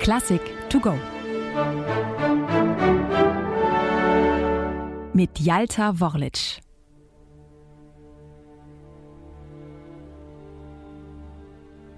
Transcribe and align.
Klassik 0.00 0.42
to 0.68 0.80
go. 0.80 0.94
Mit 5.14 5.38
Jalta 5.38 5.98
Worlic. 5.98 6.60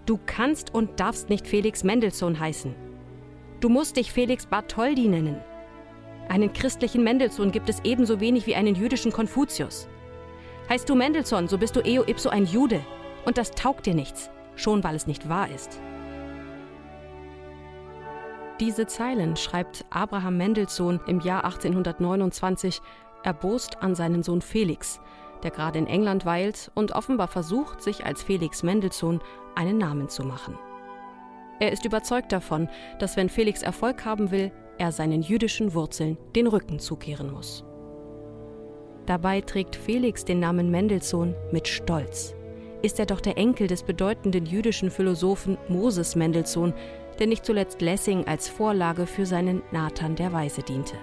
Du 0.06 0.20
kannst 0.24 0.72
und 0.72 1.00
darfst 1.00 1.30
nicht 1.30 1.48
Felix 1.48 1.82
Mendelssohn 1.82 2.38
heißen. 2.38 2.74
Du 3.60 3.68
musst 3.68 3.96
dich 3.96 4.12
Felix 4.12 4.46
Bartholdy 4.46 5.08
nennen. 5.08 5.40
Einen 6.28 6.52
christlichen 6.52 7.02
Mendelssohn 7.02 7.50
gibt 7.50 7.68
es 7.68 7.80
ebenso 7.82 8.20
wenig 8.20 8.46
wie 8.46 8.54
einen 8.54 8.76
jüdischen 8.76 9.12
Konfuzius. 9.12 9.88
Heißt 10.68 10.88
du 10.88 10.94
Mendelssohn, 10.94 11.48
so 11.48 11.58
bist 11.58 11.74
du 11.74 11.80
eo 11.80 12.04
ipso 12.06 12.28
ein 12.28 12.46
Jude. 12.46 12.80
Und 13.24 13.38
das 13.38 13.50
taugt 13.50 13.86
dir 13.86 13.94
nichts, 13.94 14.30
schon 14.54 14.84
weil 14.84 14.94
es 14.94 15.08
nicht 15.08 15.28
wahr 15.28 15.50
ist. 15.50 15.80
Diese 18.60 18.86
Zeilen 18.86 19.36
schreibt 19.36 19.84
Abraham 19.90 20.38
Mendelssohn 20.38 21.00
im 21.06 21.20
Jahr 21.20 21.44
1829 21.44 22.80
erbost 23.22 23.82
an 23.82 23.94
seinen 23.94 24.22
Sohn 24.22 24.40
Felix, 24.40 24.98
der 25.42 25.50
gerade 25.50 25.78
in 25.78 25.86
England 25.86 26.24
weilt 26.24 26.70
und 26.74 26.92
offenbar 26.92 27.28
versucht, 27.28 27.82
sich 27.82 28.06
als 28.06 28.22
Felix 28.22 28.62
Mendelssohn 28.62 29.20
einen 29.54 29.76
Namen 29.76 30.08
zu 30.08 30.24
machen. 30.24 30.58
Er 31.60 31.70
ist 31.72 31.84
überzeugt 31.84 32.32
davon, 32.32 32.68
dass 32.98 33.16
wenn 33.16 33.28
Felix 33.28 33.62
Erfolg 33.62 34.06
haben 34.06 34.30
will, 34.30 34.52
er 34.78 34.90
seinen 34.90 35.20
jüdischen 35.20 35.74
Wurzeln 35.74 36.16
den 36.34 36.46
Rücken 36.46 36.78
zukehren 36.78 37.30
muss. 37.30 37.62
Dabei 39.04 39.42
trägt 39.42 39.76
Felix 39.76 40.24
den 40.24 40.40
Namen 40.40 40.70
Mendelssohn 40.70 41.34
mit 41.52 41.68
Stolz. 41.68 42.34
Ist 42.82 42.98
er 42.98 43.06
doch 43.06 43.20
der 43.20 43.38
Enkel 43.38 43.66
des 43.68 43.82
bedeutenden 43.82 44.46
jüdischen 44.46 44.90
Philosophen 44.90 45.56
Moses 45.68 46.16
Mendelssohn, 46.16 46.74
der 47.18 47.26
nicht 47.26 47.44
zuletzt 47.44 47.80
Lessing 47.80 48.26
als 48.26 48.48
Vorlage 48.48 49.06
für 49.06 49.26
seinen 49.26 49.62
Nathan 49.70 50.16
der 50.16 50.32
Weise 50.32 50.62
diente. 50.62 50.96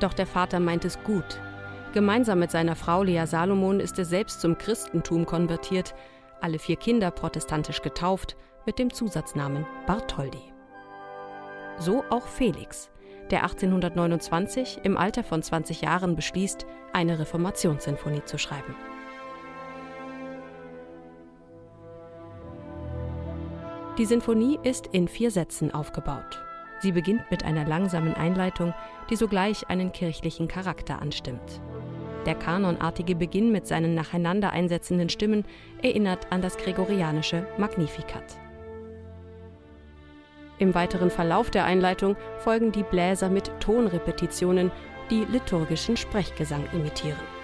Doch 0.00 0.12
der 0.12 0.26
Vater 0.26 0.60
meint 0.60 0.84
es 0.84 1.02
gut. 1.04 1.40
Gemeinsam 1.94 2.38
mit 2.38 2.50
seiner 2.50 2.76
Frau 2.76 3.02
Lea 3.02 3.24
Salomon 3.26 3.80
ist 3.80 3.98
er 3.98 4.04
selbst 4.04 4.40
zum 4.40 4.58
Christentum 4.58 5.24
konvertiert, 5.24 5.94
alle 6.40 6.58
vier 6.58 6.76
Kinder 6.76 7.10
protestantisch 7.10 7.80
getauft, 7.80 8.36
mit 8.66 8.78
dem 8.78 8.92
Zusatznamen 8.92 9.64
Bartholdy. 9.86 10.52
So 11.78 12.04
auch 12.10 12.26
Felix, 12.26 12.90
der 13.30 13.44
1829 13.44 14.80
im 14.82 14.96
Alter 14.96 15.24
von 15.24 15.42
20 15.42 15.82
Jahren 15.82 16.16
beschließt, 16.16 16.66
eine 16.92 17.18
Reformationssinfonie 17.18 18.24
zu 18.24 18.38
schreiben. 18.38 18.74
Die 23.98 24.04
Sinfonie 24.04 24.58
ist 24.62 24.88
in 24.92 25.08
vier 25.08 25.30
Sätzen 25.30 25.72
aufgebaut. 25.72 26.44
Sie 26.80 26.92
beginnt 26.92 27.30
mit 27.30 27.44
einer 27.44 27.66
langsamen 27.66 28.12
Einleitung, 28.12 28.74
die 29.08 29.16
sogleich 29.16 29.70
einen 29.70 29.90
kirchlichen 29.90 30.48
Charakter 30.48 31.00
anstimmt. 31.00 31.62
Der 32.26 32.34
kanonartige 32.34 33.14
Beginn 33.14 33.52
mit 33.52 33.66
seinen 33.66 33.94
nacheinander 33.94 34.50
einsetzenden 34.50 35.08
Stimmen 35.08 35.44
erinnert 35.80 36.30
an 36.30 36.42
das 36.42 36.58
gregorianische 36.58 37.46
Magnificat. 37.56 38.36
Im 40.58 40.74
weiteren 40.74 41.10
Verlauf 41.10 41.50
der 41.50 41.64
Einleitung 41.64 42.16
folgen 42.38 42.72
die 42.72 42.82
Bläser 42.82 43.30
mit 43.30 43.50
Tonrepetitionen, 43.60 44.72
die 45.10 45.24
liturgischen 45.24 45.96
Sprechgesang 45.96 46.64
imitieren. 46.74 47.35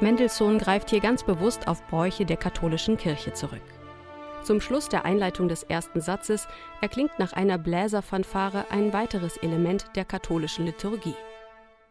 Mendelssohn 0.00 0.58
greift 0.58 0.90
hier 0.90 1.00
ganz 1.00 1.22
bewusst 1.24 1.68
auf 1.68 1.86
Bräuche 1.88 2.24
der 2.24 2.38
katholischen 2.38 2.96
Kirche 2.96 3.32
zurück. 3.32 3.62
Zum 4.42 4.60
Schluss 4.60 4.88
der 4.88 5.04
Einleitung 5.04 5.48
des 5.48 5.62
ersten 5.64 6.00
Satzes 6.00 6.48
erklingt 6.80 7.18
nach 7.18 7.34
einer 7.34 7.58
Bläserfanfare 7.58 8.66
ein 8.70 8.92
weiteres 8.94 9.36
Element 9.36 9.86
der 9.96 10.06
katholischen 10.06 10.64
Liturgie. 10.64 11.16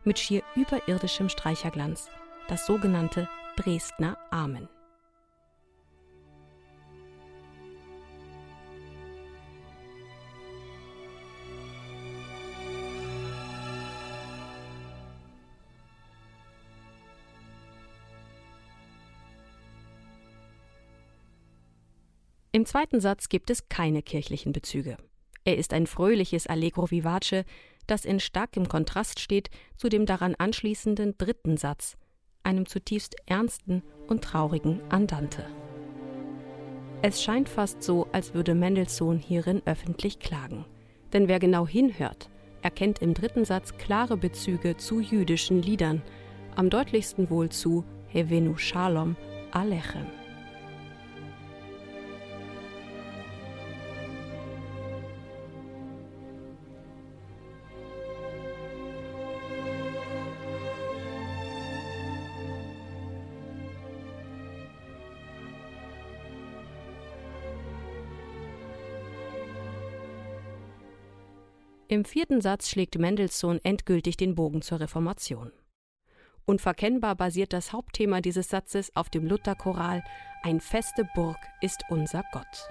Mit 0.03 0.17
schier 0.17 0.41
überirdischem 0.55 1.29
Streicherglanz, 1.29 2.09
das 2.47 2.65
sogenannte 2.65 3.29
Dresdner 3.55 4.17
Amen. 4.31 4.67
Im 22.51 22.65
zweiten 22.65 22.99
Satz 22.99 23.29
gibt 23.29 23.51
es 23.51 23.69
keine 23.69 24.01
kirchlichen 24.01 24.53
Bezüge. 24.53 24.97
Er 25.45 25.57
ist 25.57 25.71
ein 25.71 25.85
fröhliches 25.85 26.47
Allegro 26.47 26.89
vivace, 26.89 27.45
das 27.85 28.05
in 28.05 28.19
starkem 28.19 28.67
Kontrast 28.67 29.19
steht 29.19 29.51
zu 29.77 29.87
dem 29.87 30.07
daran 30.07 30.33
anschließenden 30.35 31.15
dritten 31.19 31.57
Satz, 31.57 31.95
einem 32.41 32.65
zutiefst 32.65 33.15
ernsten 33.27 33.83
und 34.07 34.23
traurigen 34.23 34.81
Andante. 34.89 35.45
Es 37.03 37.21
scheint 37.23 37.49
fast 37.49 37.83
so, 37.83 38.07
als 38.13 38.33
würde 38.33 38.55
Mendelssohn 38.55 39.19
hierin 39.19 39.61
öffentlich 39.65 40.19
klagen. 40.19 40.65
Denn 41.13 41.27
wer 41.27 41.39
genau 41.39 41.67
hinhört, 41.67 42.29
erkennt 42.63 42.99
im 42.99 43.13
dritten 43.13 43.45
Satz 43.45 43.77
klare 43.77 44.17
Bezüge 44.17 44.75
zu 44.75 44.99
jüdischen 44.99 45.61
Liedern, 45.61 46.01
am 46.55 46.71
deutlichsten 46.71 47.29
wohl 47.29 47.49
zu 47.49 47.85
Hevenu 48.07 48.57
Shalom 48.57 49.15
Alechem. 49.51 50.18
Im 71.91 72.05
vierten 72.05 72.39
Satz 72.39 72.69
schlägt 72.69 72.99
Mendelssohn 72.99 73.59
endgültig 73.63 74.15
den 74.15 74.35
Bogen 74.35 74.61
zur 74.61 74.79
Reformation. 74.79 75.51
Unverkennbar 76.45 77.15
basiert 77.15 77.51
das 77.51 77.73
Hauptthema 77.73 78.21
dieses 78.21 78.47
Satzes 78.47 78.95
auf 78.95 79.09
dem 79.09 79.25
Lutherchoral 79.25 80.03
Ein 80.43 80.59
feste 80.59 81.09
Burg 81.15 81.37
ist 81.61 81.83
unser 81.89 82.23
Gott. 82.31 82.69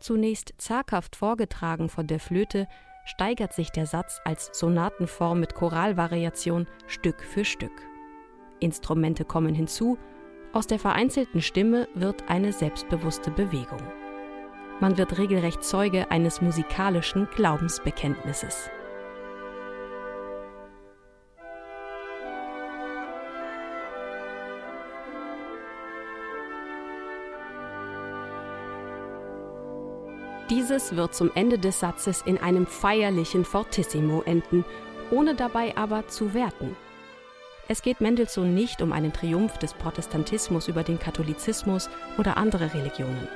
Zunächst 0.00 0.54
zaghaft 0.58 1.14
vorgetragen 1.14 1.88
von 1.88 2.08
der 2.08 2.18
Flöte, 2.18 2.66
steigert 3.04 3.52
sich 3.52 3.70
der 3.70 3.86
Satz 3.86 4.20
als 4.24 4.50
Sonatenform 4.58 5.38
mit 5.38 5.54
Choralvariation 5.54 6.66
Stück 6.88 7.22
für 7.22 7.44
Stück. 7.44 7.80
Instrumente 8.58 9.24
kommen 9.24 9.54
hinzu 9.54 9.98
aus 10.54 10.68
der 10.68 10.78
vereinzelten 10.78 11.42
Stimme 11.42 11.88
wird 11.94 12.28
eine 12.28 12.52
selbstbewusste 12.52 13.30
Bewegung. 13.32 13.82
Man 14.80 14.96
wird 14.96 15.18
regelrecht 15.18 15.64
Zeuge 15.64 16.10
eines 16.10 16.40
musikalischen 16.40 17.28
Glaubensbekenntnisses. 17.34 18.70
Dieses 30.50 30.94
wird 30.94 31.14
zum 31.14 31.32
Ende 31.34 31.58
des 31.58 31.80
Satzes 31.80 32.22
in 32.22 32.38
einem 32.38 32.66
feierlichen 32.66 33.44
Fortissimo 33.44 34.22
enden, 34.22 34.64
ohne 35.10 35.34
dabei 35.34 35.76
aber 35.76 36.06
zu 36.06 36.32
werten. 36.32 36.76
Es 37.66 37.80
geht 37.80 38.00
Mendelssohn 38.02 38.54
nicht 38.54 38.82
um 38.82 38.92
einen 38.92 39.12
Triumph 39.12 39.56
des 39.56 39.72
Protestantismus 39.72 40.68
über 40.68 40.82
den 40.82 40.98
Katholizismus 40.98 41.88
oder 42.18 42.36
andere 42.36 42.74
Religionen. 42.74 43.26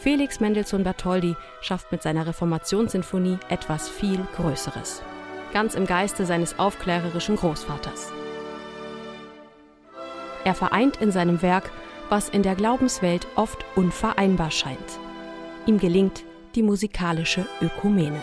Felix 0.00 0.40
Mendelssohn 0.40 0.82
Bartholdy 0.82 1.36
schafft 1.60 1.92
mit 1.92 2.02
seiner 2.02 2.26
Reformationssinfonie 2.26 3.38
etwas 3.48 3.88
viel 3.88 4.18
Größeres. 4.36 5.02
Ganz 5.52 5.76
im 5.76 5.86
Geiste 5.86 6.26
seines 6.26 6.58
aufklärerischen 6.58 7.36
Großvaters. 7.36 8.12
Er 10.44 10.54
vereint 10.54 10.96
in 11.00 11.12
seinem 11.12 11.40
Werk, 11.40 11.70
was 12.08 12.28
in 12.28 12.42
der 12.42 12.56
Glaubenswelt 12.56 13.28
oft 13.36 13.64
unvereinbar 13.76 14.50
scheint. 14.50 14.98
Ihm 15.66 15.78
gelingt 15.78 16.24
die 16.54 16.62
musikalische 16.62 17.46
Ökumene. 17.62 18.22